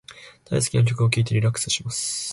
[0.49, 2.29] 大好きな曲を聞いてリラックスします。